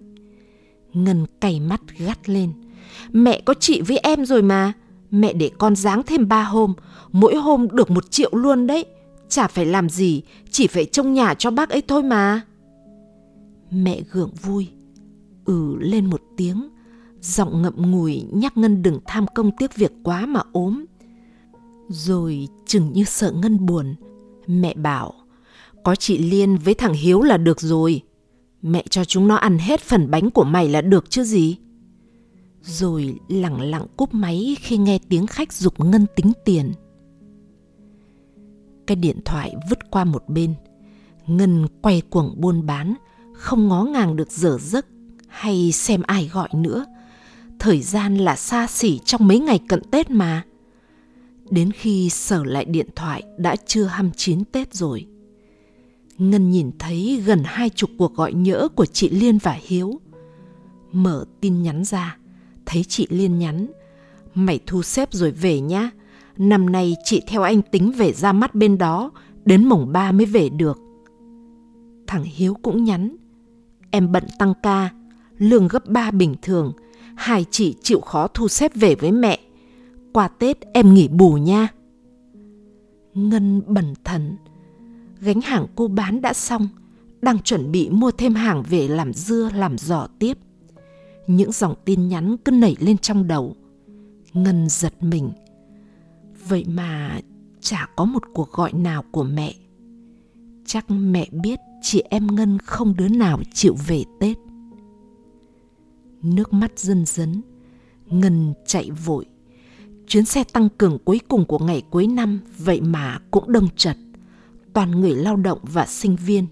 Ngân 0.94 1.26
cay 1.42 1.60
mắt 1.60 1.82
gắt 1.98 2.30
lên. 2.30 2.54
Mẹ 3.12 3.42
có 3.46 3.54
chị 3.60 3.82
với 3.82 3.98
em 3.98 4.26
rồi 4.26 4.42
mà. 4.42 4.74
Mẹ 5.12 5.34
để 5.34 5.52
con 5.58 5.76
dáng 5.76 6.02
thêm 6.06 6.28
ba 6.28 6.44
hôm. 6.44 6.74
Mỗi 7.12 7.36
hôm 7.36 7.68
được 7.72 7.92
một 7.92 8.12
triệu 8.12 8.30
luôn 8.34 8.68
đấy. 8.68 8.86
Chả 9.30 9.48
phải 9.48 9.66
làm 9.66 9.90
gì, 9.90 10.22
chỉ 10.52 10.68
phải 10.68 10.86
trông 10.86 11.14
nhà 11.14 11.34
cho 11.34 11.52
bác 11.52 11.70
ấy 11.70 11.82
thôi 11.88 12.04
mà. 12.04 12.42
Mẹ 13.72 14.02
gượng 14.12 14.32
vui, 14.42 14.68
ừ 15.46 15.76
lên 15.80 16.06
một 16.06 16.22
tiếng, 16.38 16.70
giọng 17.22 17.62
ngậm 17.62 17.92
ngùi 17.92 18.24
nhắc 18.34 18.58
Ngân 18.58 18.82
đừng 18.82 19.00
tham 19.06 19.26
công 19.36 19.52
tiếc 19.58 19.76
việc 19.76 19.92
quá 20.04 20.26
mà 20.26 20.42
ốm. 20.52 20.86
Rồi 21.90 22.48
chừng 22.66 22.94
như 22.94 23.04
sợ 23.04 23.32
Ngân 23.32 23.66
buồn, 23.66 23.96
mẹ 24.48 24.74
bảo, 24.74 25.14
có 25.84 25.96
chị 25.96 26.18
Liên 26.18 26.58
với 26.58 26.74
thằng 26.74 26.94
Hiếu 26.94 27.22
là 27.22 27.38
được 27.38 27.62
rồi. 27.62 28.02
Mẹ 28.62 28.84
cho 28.90 29.06
chúng 29.06 29.28
nó 29.28 29.36
ăn 29.36 29.58
hết 29.58 29.82
phần 29.82 30.12
bánh 30.12 30.30
của 30.30 30.44
mày 30.44 30.70
là 30.70 30.82
được 30.82 31.10
chứ 31.10 31.24
gì. 31.24 31.58
Rồi 32.62 33.16
lặng 33.28 33.62
lặng 33.62 33.86
cúp 33.98 34.14
máy 34.14 34.58
khi 34.60 34.78
nghe 34.78 35.00
tiếng 35.10 35.28
khách 35.28 35.54
dục 35.54 35.80
Ngân 35.80 36.06
tính 36.16 36.32
tiền. 36.46 36.72
Cái 38.88 38.96
điện 38.96 39.20
thoại 39.26 39.56
vứt 39.70 39.80
qua 39.92 40.04
một 40.04 40.24
bên. 40.28 40.54
Ngân 41.28 41.68
quay 41.82 42.02
cuồng 42.10 42.34
buôn 42.38 42.66
bán, 42.66 42.94
không 43.34 43.68
ngó 43.68 43.84
ngàng 43.84 44.16
được 44.16 44.32
dở 44.32 44.58
giấc 44.62 44.86
hay 45.34 45.72
xem 45.72 46.02
ai 46.08 46.30
gọi 46.34 46.50
nữa. 46.54 46.86
Thời 47.60 47.82
gian 47.82 48.18
là 48.18 48.36
xa 48.36 48.68
xỉ 48.68 49.00
trong 49.06 49.28
mấy 49.28 49.40
ngày 49.40 49.60
cận 49.68 49.82
Tết 49.92 50.12
mà. 50.12 50.44
Đến 51.50 51.72
khi 51.72 52.10
sở 52.10 52.44
lại 52.44 52.66
điện 52.66 52.88
thoại 52.96 53.24
đã 53.38 53.56
chưa 53.56 53.84
hăm 53.84 54.12
chín 54.12 54.46
Tết 54.46 54.74
rồi. 54.74 55.06
Ngân 56.18 56.50
nhìn 56.50 56.72
thấy 56.80 57.22
gần 57.26 57.42
hai 57.46 57.70
chục 57.70 57.90
cuộc 57.98 58.16
gọi 58.16 58.34
nhỡ 58.34 58.68
của 58.76 58.86
chị 58.86 59.10
Liên 59.10 59.38
và 59.38 59.58
Hiếu. 59.62 60.00
Mở 60.92 61.26
tin 61.42 61.64
nhắn 61.64 61.84
ra, 61.84 62.18
thấy 62.66 62.84
chị 62.84 63.08
Liên 63.10 63.40
nhắn. 63.40 63.68
Mày 64.34 64.60
thu 64.66 64.84
xếp 64.84 65.14
rồi 65.14 65.32
về 65.32 65.60
nhá. 65.60 65.90
Năm 66.38 66.72
nay 66.72 66.96
chị 67.04 67.22
theo 67.28 67.42
anh 67.42 67.62
tính 67.62 67.92
về 67.92 68.14
ra 68.14 68.32
mắt 68.34 68.56
bên 68.56 68.78
đó, 68.78 69.12
đến 69.46 69.66
mùng 69.66 69.92
ba 69.92 70.12
mới 70.12 70.26
về 70.26 70.50
được. 70.50 70.80
Thằng 72.08 72.24
Hiếu 72.24 72.54
cũng 72.62 72.84
nhắn. 72.84 73.16
Em 73.92 74.12
bận 74.12 74.24
tăng 74.40 74.54
ca, 74.64 74.90
lương 75.38 75.68
gấp 75.68 75.86
ba 75.88 76.12
bình 76.12 76.36
thường, 76.42 76.74
hai 77.16 77.46
chị 77.52 77.76
chịu 77.84 78.00
khó 78.02 78.28
thu 78.28 78.48
xếp 78.48 78.76
về 78.76 78.96
với 78.96 79.12
mẹ. 79.12 79.40
Qua 80.14 80.28
Tết 80.28 80.58
em 80.74 80.94
nghỉ 80.94 81.08
bù 81.08 81.34
nha. 81.34 81.68
Ngân 83.14 83.62
bẩn 83.68 83.94
thần, 84.04 84.36
gánh 85.20 85.42
hàng 85.42 85.66
cô 85.76 85.88
bán 85.88 86.22
đã 86.22 86.34
xong, 86.34 86.68
đang 87.22 87.40
chuẩn 87.40 87.72
bị 87.72 87.90
mua 87.90 88.12
thêm 88.12 88.36
hàng 88.36 88.64
về 88.70 88.88
làm 88.88 89.14
dưa 89.14 89.50
làm 89.56 89.78
giò 89.78 90.08
tiếp. 90.20 90.38
Những 91.28 91.52
dòng 91.52 91.76
tin 91.86 92.08
nhắn 92.08 92.38
cứ 92.38 92.52
nảy 92.52 92.76
lên 92.80 92.98
trong 92.98 93.28
đầu. 93.28 93.56
Ngân 94.34 94.70
giật 94.70 95.04
mình. 95.04 95.32
Vậy 96.48 96.66
mà 96.68 97.20
chả 97.62 97.88
có 97.96 98.06
một 98.06 98.24
cuộc 98.34 98.52
gọi 98.52 98.74
nào 98.74 99.04
của 99.12 99.24
mẹ. 99.24 99.54
Chắc 100.66 100.92
mẹ 100.92 101.28
biết 101.32 101.60
chị 101.82 102.04
em 102.10 102.28
Ngân 102.36 102.58
không 102.60 102.96
đứa 102.98 103.08
nào 103.08 103.40
chịu 103.54 103.76
về 103.88 104.04
Tết. 104.20 104.38
Nước 106.24 106.54
mắt 106.54 106.80
dân 106.80 107.06
dấn, 107.06 107.42
Ngân 108.10 108.54
chạy 108.66 108.92
vội. 108.92 109.26
Chuyến 110.08 110.26
xe 110.26 110.44
tăng 110.44 110.70
cường 110.78 110.98
cuối 111.06 111.20
cùng 111.28 111.46
của 111.46 111.60
ngày 111.60 111.84
cuối 111.90 112.08
năm 112.08 112.40
vậy 112.58 112.82
mà 112.82 113.20
cũng 113.32 113.52
đông 113.52 113.68
chật 113.76 113.98
toàn 114.74 114.92
người 114.92 115.16
lao 115.16 115.36
động 115.36 115.60
và 115.64 115.86
sinh 115.86 116.16
viên. 116.16 116.48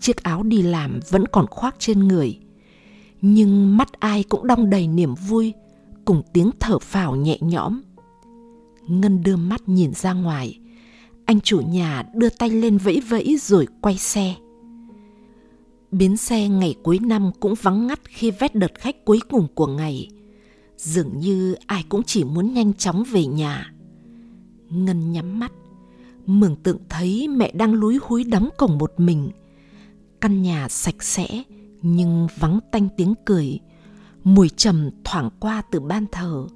Chiếc 0.00 0.22
áo 0.22 0.42
đi 0.42 0.62
làm 0.62 1.00
vẫn 1.10 1.26
còn 1.26 1.46
khoác 1.46 1.74
trên 1.78 2.08
người. 2.08 2.38
Nhưng 3.20 3.76
mắt 3.76 3.92
ai 4.00 4.22
cũng 4.22 4.46
đong 4.46 4.70
đầy 4.70 4.88
niềm 4.88 5.14
vui, 5.14 5.52
cùng 6.04 6.22
tiếng 6.32 6.50
thở 6.60 6.78
phào 6.78 7.16
nhẹ 7.16 7.38
nhõm. 7.40 7.82
Ngân 8.86 9.22
đưa 9.22 9.36
mắt 9.36 9.68
nhìn 9.68 9.94
ra 9.94 10.12
ngoài. 10.12 10.58
Anh 11.24 11.40
chủ 11.40 11.60
nhà 11.60 12.04
đưa 12.14 12.28
tay 12.28 12.50
lên 12.50 12.78
vẫy 12.78 13.00
vẫy 13.08 13.36
rồi 13.40 13.66
quay 13.80 13.98
xe. 13.98 14.34
Bến 15.90 16.16
xe 16.16 16.48
ngày 16.48 16.74
cuối 16.82 16.98
năm 16.98 17.30
cũng 17.40 17.54
vắng 17.62 17.86
ngắt 17.86 18.00
khi 18.04 18.30
vét 18.30 18.54
đợt 18.54 18.74
khách 18.74 19.04
cuối 19.04 19.20
cùng 19.28 19.46
của 19.54 19.66
ngày. 19.66 20.08
Dường 20.76 21.18
như 21.18 21.56
ai 21.66 21.84
cũng 21.88 22.02
chỉ 22.02 22.24
muốn 22.24 22.54
nhanh 22.54 22.74
chóng 22.74 23.04
về 23.10 23.26
nhà. 23.26 23.72
Ngân 24.70 25.12
nhắm 25.12 25.38
mắt, 25.38 25.52
mường 26.26 26.56
tượng 26.56 26.78
thấy 26.88 27.28
mẹ 27.28 27.52
đang 27.52 27.74
lúi 27.74 27.98
húi 28.02 28.24
đóng 28.24 28.48
cổng 28.56 28.78
một 28.78 28.92
mình. 28.96 29.30
Căn 30.20 30.42
nhà 30.42 30.68
sạch 30.68 31.02
sẽ 31.02 31.42
nhưng 31.82 32.28
vắng 32.38 32.58
tanh 32.72 32.88
tiếng 32.96 33.14
cười. 33.24 33.58
Mùi 34.24 34.48
trầm 34.48 34.90
thoảng 35.04 35.30
qua 35.40 35.62
từ 35.70 35.80
ban 35.80 36.06
thờ. 36.12 36.46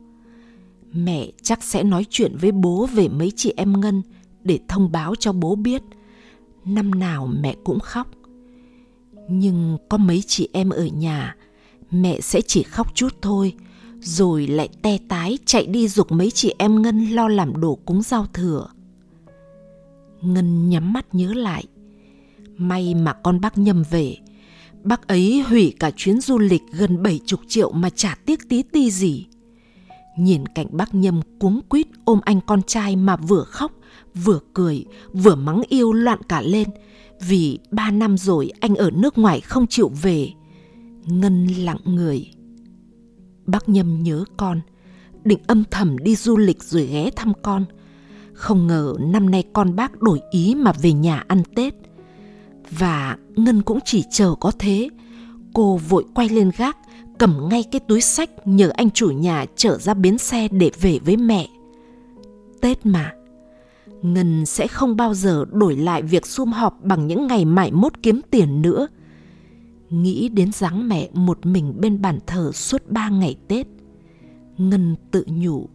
Mẹ 0.92 1.30
chắc 1.42 1.64
sẽ 1.64 1.82
nói 1.82 2.06
chuyện 2.10 2.36
với 2.36 2.52
bố 2.52 2.86
về 2.86 3.08
mấy 3.08 3.32
chị 3.36 3.52
em 3.56 3.80
ngân 3.80 4.02
để 4.44 4.58
thông 4.68 4.92
báo 4.92 5.14
cho 5.14 5.32
bố 5.32 5.54
biết. 5.54 5.82
Năm 6.64 6.90
nào 6.90 7.26
mẹ 7.40 7.56
cũng 7.64 7.80
khóc 7.80 8.10
nhưng 9.28 9.78
có 9.88 9.96
mấy 9.96 10.22
chị 10.26 10.48
em 10.52 10.70
ở 10.70 10.84
nhà 10.84 11.36
mẹ 11.90 12.20
sẽ 12.20 12.40
chỉ 12.40 12.62
khóc 12.62 12.94
chút 12.94 13.16
thôi 13.22 13.54
rồi 14.00 14.46
lại 14.46 14.68
te 14.82 14.98
tái 15.08 15.38
chạy 15.46 15.66
đi 15.66 15.88
giục 15.88 16.12
mấy 16.12 16.30
chị 16.30 16.54
em 16.58 16.82
ngân 16.82 17.06
lo 17.06 17.28
làm 17.28 17.60
đồ 17.60 17.78
cúng 17.84 18.02
giao 18.02 18.26
thừa 18.32 18.66
Ngân 20.20 20.68
nhắm 20.68 20.92
mắt 20.92 21.14
nhớ 21.14 21.32
lại. 21.32 21.64
May 22.56 22.94
mà 22.94 23.12
con 23.12 23.40
bác 23.40 23.58
nhầm 23.58 23.82
về. 23.90 24.16
Bác 24.82 25.08
ấy 25.08 25.44
hủy 25.48 25.74
cả 25.80 25.90
chuyến 25.96 26.20
du 26.20 26.38
lịch 26.38 26.62
gần 26.72 27.02
bảy 27.02 27.20
chục 27.26 27.40
triệu 27.48 27.72
mà 27.72 27.90
chả 27.90 28.16
tiếc 28.26 28.48
tí 28.48 28.62
ti 28.62 28.90
gì. 28.90 29.26
Nhìn 30.18 30.46
cảnh 30.46 30.66
bác 30.70 30.94
nhâm 30.94 31.20
cuống 31.38 31.60
quýt 31.68 31.86
ôm 32.04 32.20
anh 32.24 32.40
con 32.46 32.62
trai 32.62 32.96
mà 32.96 33.16
vừa 33.16 33.44
khóc, 33.44 33.72
vừa 34.14 34.40
cười, 34.54 34.84
vừa 35.12 35.34
mắng 35.34 35.62
yêu 35.68 35.92
loạn 35.92 36.18
cả 36.28 36.42
lên. 36.42 36.68
Vì 37.20 37.58
ba 37.70 37.90
năm 37.90 38.18
rồi 38.18 38.52
anh 38.60 38.74
ở 38.74 38.90
nước 38.90 39.18
ngoài 39.18 39.40
không 39.40 39.66
chịu 39.66 39.90
về. 40.02 40.30
Ngân 41.04 41.46
lặng 41.46 41.80
người. 41.84 42.30
Bác 43.46 43.68
nhâm 43.68 44.02
nhớ 44.02 44.24
con, 44.36 44.60
định 45.24 45.38
âm 45.46 45.64
thầm 45.70 45.98
đi 45.98 46.16
du 46.16 46.36
lịch 46.36 46.62
rồi 46.62 46.86
ghé 46.86 47.10
thăm 47.16 47.32
con– 47.42 47.64
không 48.40 48.66
ngờ 48.66 48.94
năm 49.00 49.30
nay 49.30 49.44
con 49.52 49.76
bác 49.76 50.02
đổi 50.02 50.20
ý 50.30 50.54
mà 50.54 50.72
về 50.72 50.92
nhà 50.92 51.24
ăn 51.28 51.42
Tết. 51.54 51.74
Và 52.70 53.16
Ngân 53.36 53.62
cũng 53.62 53.78
chỉ 53.84 54.04
chờ 54.10 54.34
có 54.40 54.52
thế. 54.58 54.88
Cô 55.54 55.76
vội 55.76 56.04
quay 56.14 56.28
lên 56.28 56.50
gác, 56.56 56.76
cầm 57.18 57.48
ngay 57.50 57.64
cái 57.72 57.80
túi 57.80 58.00
sách 58.00 58.30
nhờ 58.44 58.70
anh 58.74 58.90
chủ 58.90 59.10
nhà 59.10 59.44
chở 59.56 59.78
ra 59.78 59.94
bến 59.94 60.18
xe 60.18 60.48
để 60.48 60.70
về 60.80 60.98
với 61.04 61.16
mẹ. 61.16 61.48
Tết 62.60 62.86
mà, 62.86 63.12
Ngân 64.02 64.46
sẽ 64.46 64.66
không 64.66 64.96
bao 64.96 65.14
giờ 65.14 65.44
đổi 65.52 65.76
lại 65.76 66.02
việc 66.02 66.26
sum 66.26 66.52
họp 66.52 66.80
bằng 66.82 67.06
những 67.06 67.26
ngày 67.26 67.44
mải 67.44 67.72
mốt 67.72 67.92
kiếm 68.02 68.20
tiền 68.30 68.62
nữa. 68.62 68.88
Nghĩ 69.90 70.28
đến 70.28 70.52
dáng 70.52 70.88
mẹ 70.88 71.08
một 71.12 71.46
mình 71.46 71.74
bên 71.80 72.02
bàn 72.02 72.18
thờ 72.26 72.52
suốt 72.52 72.82
ba 72.88 73.08
ngày 73.08 73.36
Tết. 73.48 73.66
Ngân 74.58 74.96
tự 75.10 75.24
nhủ, 75.26 75.68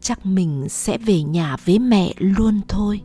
chắc 0.00 0.26
mình 0.26 0.66
sẽ 0.68 0.98
về 0.98 1.22
nhà 1.22 1.56
với 1.64 1.78
mẹ 1.78 2.12
luôn 2.18 2.60
thôi 2.68 3.00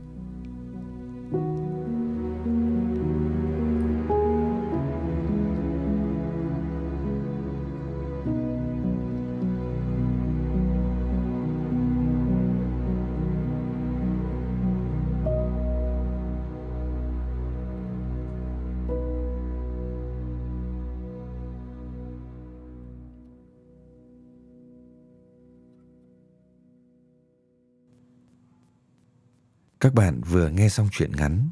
Các 29.80 29.94
bạn 29.94 30.22
vừa 30.30 30.50
nghe 30.50 30.70
xong 30.70 30.88
truyện 30.92 31.12
ngắn 31.16 31.50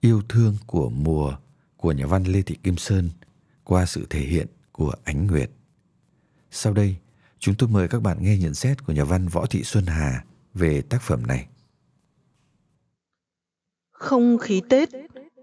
Yêu 0.00 0.22
thương 0.28 0.56
của 0.66 0.90
mùa 0.90 1.36
của 1.76 1.92
nhà 1.92 2.06
văn 2.06 2.24
Lê 2.24 2.42
Thị 2.42 2.56
Kim 2.62 2.76
Sơn 2.76 3.10
qua 3.64 3.86
sự 3.86 4.06
thể 4.10 4.20
hiện 4.20 4.46
của 4.72 4.92
Ánh 5.04 5.26
Nguyệt. 5.26 5.50
Sau 6.50 6.72
đây, 6.72 6.96
chúng 7.38 7.54
tôi 7.54 7.68
mời 7.68 7.88
các 7.88 8.02
bạn 8.02 8.16
nghe 8.20 8.36
nhận 8.36 8.54
xét 8.54 8.86
của 8.86 8.92
nhà 8.92 9.04
văn 9.04 9.28
Võ 9.28 9.46
Thị 9.46 9.62
Xuân 9.62 9.86
Hà 9.86 10.24
về 10.54 10.82
tác 10.82 11.02
phẩm 11.02 11.26
này. 11.26 11.46
Không 13.92 14.38
khí 14.38 14.62
Tết 14.68 14.88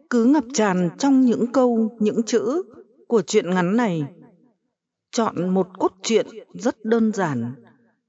cứ 0.09 0.25
ngập 0.25 0.43
tràn 0.53 0.89
trong 0.97 1.25
những 1.25 1.51
câu, 1.51 1.97
những 1.99 2.23
chữ 2.23 2.63
của 3.07 3.21
truyện 3.21 3.49
ngắn 3.49 3.77
này. 3.77 4.03
Chọn 5.11 5.49
một 5.49 5.67
cốt 5.79 5.93
truyện 6.03 6.27
rất 6.53 6.85
đơn 6.85 7.11
giản, 7.11 7.53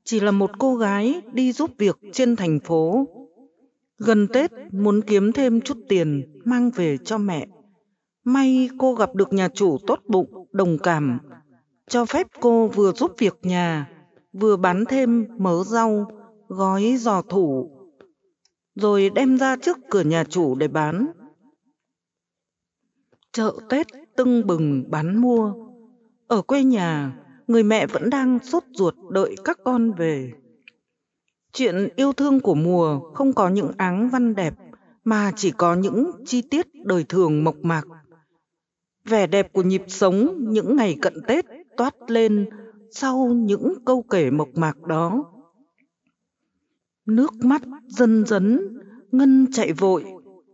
chỉ 0.04 0.20
là 0.20 0.30
một 0.30 0.50
cô 0.58 0.76
gái 0.76 1.20
đi 1.32 1.52
giúp 1.52 1.70
việc 1.78 1.98
trên 2.12 2.36
thành 2.36 2.60
phố. 2.60 3.06
Gần 4.06 4.26
Tết 4.28 4.50
muốn 4.72 5.00
kiếm 5.02 5.32
thêm 5.32 5.60
chút 5.60 5.78
tiền 5.88 6.40
mang 6.44 6.70
về 6.70 6.98
cho 6.98 7.18
mẹ. 7.18 7.46
May 8.24 8.68
cô 8.78 8.94
gặp 8.94 9.14
được 9.14 9.32
nhà 9.32 9.48
chủ 9.48 9.78
tốt 9.86 10.00
bụng, 10.08 10.48
đồng 10.52 10.78
cảm, 10.78 11.18
cho 11.88 12.04
phép 12.04 12.26
cô 12.40 12.68
vừa 12.68 12.92
giúp 12.92 13.12
việc 13.18 13.38
nhà, 13.42 13.88
vừa 14.32 14.56
bán 14.56 14.84
thêm 14.88 15.26
mớ 15.38 15.64
rau, 15.64 16.10
gói 16.48 16.96
giò 16.98 17.22
thủ, 17.22 17.70
rồi 18.74 19.10
đem 19.14 19.38
ra 19.38 19.56
trước 19.56 19.78
cửa 19.90 20.02
nhà 20.02 20.24
chủ 20.24 20.54
để 20.54 20.68
bán. 20.68 21.06
Chợ 23.32 23.52
Tết 23.68 23.86
tưng 24.16 24.46
bừng 24.46 24.84
bán 24.90 25.20
mua. 25.20 25.54
Ở 26.26 26.42
quê 26.42 26.64
nhà, 26.64 27.16
người 27.46 27.62
mẹ 27.62 27.86
vẫn 27.86 28.10
đang 28.10 28.38
sốt 28.38 28.64
ruột 28.72 28.94
đợi 29.10 29.36
các 29.44 29.58
con 29.64 29.92
về. 29.92 30.32
Chuyện 31.52 31.88
yêu 31.96 32.12
thương 32.12 32.40
của 32.40 32.54
mùa 32.54 33.00
không 33.14 33.32
có 33.32 33.48
những 33.48 33.70
áng 33.76 34.08
văn 34.10 34.34
đẹp, 34.34 34.54
mà 35.04 35.32
chỉ 35.36 35.50
có 35.50 35.74
những 35.74 36.10
chi 36.26 36.42
tiết 36.42 36.66
đời 36.84 37.04
thường 37.08 37.44
mộc 37.44 37.56
mạc. 37.62 37.82
Vẻ 39.04 39.26
đẹp 39.26 39.52
của 39.52 39.62
nhịp 39.62 39.82
sống 39.88 40.36
những 40.38 40.76
ngày 40.76 40.98
cận 41.02 41.14
Tết 41.26 41.44
toát 41.76 41.94
lên 42.08 42.46
sau 42.90 43.26
những 43.26 43.74
câu 43.84 44.02
kể 44.02 44.30
mộc 44.30 44.48
mạc 44.54 44.82
đó. 44.82 45.24
Nước 47.06 47.34
mắt 47.44 47.62
dần 47.88 48.24
dấn, 48.26 48.60
Ngân 49.12 49.46
chạy 49.52 49.72
vội, 49.72 50.04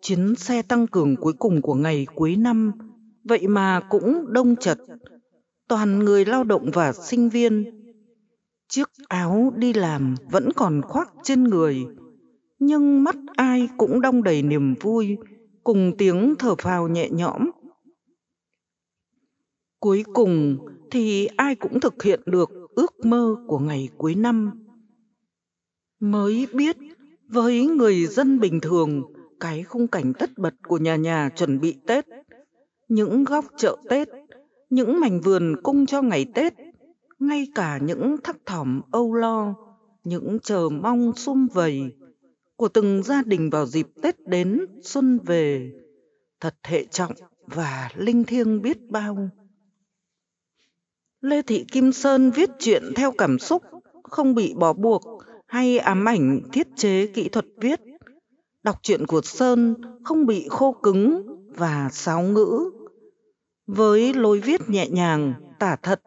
chuyến 0.02 0.34
xe 0.34 0.62
tăng 0.62 0.86
cường 0.86 1.16
cuối 1.16 1.32
cùng 1.32 1.62
của 1.62 1.74
ngày 1.74 2.06
cuối 2.14 2.36
năm, 2.36 2.72
vậy 3.24 3.46
mà 3.48 3.80
cũng 3.88 4.32
đông 4.32 4.56
chật, 4.56 4.78
toàn 5.68 5.98
người 5.98 6.24
lao 6.24 6.44
động 6.44 6.70
và 6.72 6.92
sinh 6.92 7.28
viên. 7.28 7.64
Chiếc 8.68 8.88
áo 9.08 9.52
đi 9.56 9.72
làm 9.72 10.14
vẫn 10.30 10.48
còn 10.56 10.82
khoác 10.82 11.12
trên 11.22 11.44
người, 11.44 11.86
nhưng 12.58 13.04
mắt 13.04 13.16
ai 13.36 13.68
cũng 13.76 14.00
đong 14.00 14.22
đầy 14.22 14.42
niềm 14.42 14.74
vui, 14.80 15.16
cùng 15.64 15.92
tiếng 15.98 16.34
thở 16.38 16.54
phào 16.54 16.88
nhẹ 16.88 17.08
nhõm. 17.10 17.50
Cuối 19.80 20.04
cùng 20.14 20.58
thì 20.90 21.26
ai 21.26 21.54
cũng 21.54 21.80
thực 21.80 22.02
hiện 22.02 22.20
được 22.26 22.50
ước 22.74 23.04
mơ 23.04 23.36
của 23.46 23.58
ngày 23.58 23.88
cuối 23.98 24.14
năm. 24.14 24.64
Mới 26.00 26.46
biết 26.52 26.76
với 27.28 27.66
người 27.66 28.06
dân 28.06 28.40
bình 28.40 28.60
thường, 28.60 29.02
cái 29.40 29.62
khung 29.62 29.88
cảnh 29.88 30.12
tất 30.18 30.30
bật 30.36 30.54
của 30.68 30.78
nhà 30.78 30.96
nhà 30.96 31.30
chuẩn 31.36 31.60
bị 31.60 31.76
Tết, 31.86 32.06
những 32.88 33.24
góc 33.24 33.44
chợ 33.56 33.76
Tết, 33.88 34.08
những 34.70 35.00
mảnh 35.00 35.20
vườn 35.20 35.56
cung 35.62 35.86
cho 35.86 36.02
ngày 36.02 36.26
Tết, 36.34 36.54
ngay 37.18 37.48
cả 37.54 37.78
những 37.82 38.16
thắc 38.24 38.36
thỏm 38.46 38.80
âu 38.90 39.14
lo, 39.14 39.54
những 40.04 40.38
chờ 40.42 40.68
mong 40.68 41.12
sum 41.16 41.46
vầy 41.52 41.96
của 42.56 42.68
từng 42.68 43.02
gia 43.02 43.22
đình 43.22 43.50
vào 43.50 43.66
dịp 43.66 43.86
Tết 44.02 44.28
đến 44.28 44.66
xuân 44.82 45.18
về, 45.18 45.72
thật 46.40 46.54
hệ 46.64 46.84
trọng 46.84 47.12
và 47.46 47.90
linh 47.94 48.24
thiêng 48.24 48.62
biết 48.62 48.90
bao. 48.90 49.28
Lê 51.20 51.42
Thị 51.42 51.64
Kim 51.72 51.92
Sơn 51.92 52.30
viết 52.30 52.50
chuyện 52.58 52.82
theo 52.96 53.12
cảm 53.12 53.38
xúc, 53.38 53.62
không 54.02 54.34
bị 54.34 54.54
bó 54.56 54.72
buộc 54.72 55.02
hay 55.46 55.78
ám 55.78 56.08
ảnh 56.08 56.40
thiết 56.52 56.68
chế 56.76 57.06
kỹ 57.06 57.28
thuật 57.28 57.46
viết. 57.56 57.80
Đọc 58.62 58.76
truyện 58.82 59.06
của 59.06 59.20
Sơn 59.22 59.74
không 60.04 60.26
bị 60.26 60.46
khô 60.50 60.72
cứng 60.82 61.26
và 61.56 61.88
sáo 61.92 62.22
ngữ. 62.22 62.70
Với 63.66 64.14
lối 64.14 64.40
viết 64.40 64.70
nhẹ 64.70 64.88
nhàng, 64.88 65.34
tả 65.58 65.76
thật, 65.76 66.00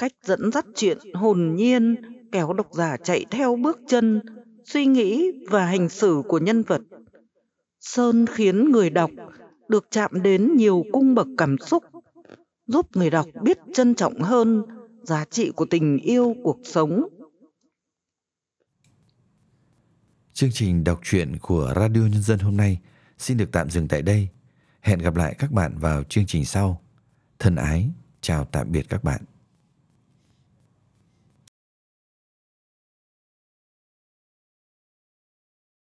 cách 0.00 0.12
dẫn 0.22 0.52
dắt 0.52 0.66
chuyện 0.74 0.98
hồn 1.14 1.54
nhiên 1.56 1.96
kéo 2.32 2.52
độc 2.52 2.66
giả 2.72 2.96
chạy 2.96 3.24
theo 3.30 3.56
bước 3.56 3.78
chân, 3.88 4.20
suy 4.64 4.86
nghĩ 4.86 5.30
và 5.50 5.66
hành 5.66 5.88
xử 5.88 6.22
của 6.28 6.38
nhân 6.38 6.62
vật. 6.62 6.80
Sơn 7.80 8.26
khiến 8.26 8.70
người 8.70 8.90
đọc 8.90 9.10
được 9.68 9.86
chạm 9.90 10.22
đến 10.22 10.56
nhiều 10.56 10.84
cung 10.92 11.14
bậc 11.14 11.26
cảm 11.38 11.58
xúc, 11.58 11.84
giúp 12.66 12.96
người 12.96 13.10
đọc 13.10 13.26
biết 13.42 13.58
trân 13.74 13.94
trọng 13.94 14.20
hơn 14.20 14.62
giá 15.02 15.24
trị 15.24 15.50
của 15.56 15.66
tình 15.70 15.98
yêu 15.98 16.34
cuộc 16.42 16.58
sống 16.64 17.02
Chương 20.32 20.50
trình 20.52 20.84
đọc 20.84 21.00
truyện 21.02 21.36
của 21.42 21.72
Radio 21.76 22.00
Nhân 22.00 22.22
dân 22.22 22.38
hôm 22.38 22.56
nay 22.56 22.78
xin 23.18 23.36
được 23.36 23.48
tạm 23.52 23.70
dừng 23.70 23.88
tại 23.88 24.02
đây. 24.02 24.28
Hẹn 24.80 24.98
gặp 24.98 25.16
lại 25.16 25.34
các 25.38 25.52
bạn 25.52 25.78
vào 25.78 26.02
chương 26.02 26.26
trình 26.26 26.44
sau. 26.44 26.80
Thân 27.38 27.56
ái, 27.56 27.90
chào 28.20 28.44
tạm 28.44 28.72
biệt 28.72 28.86
các 28.88 29.04
bạn. 29.04 29.22